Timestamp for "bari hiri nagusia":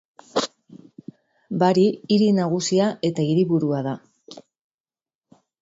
1.63-2.89